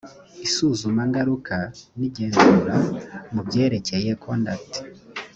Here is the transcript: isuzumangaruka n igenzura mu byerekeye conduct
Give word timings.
isuzumangaruka 0.47 1.57
n 1.97 1.99
igenzura 2.07 2.75
mu 3.33 3.41
byerekeye 3.47 4.11
conduct 4.23 4.71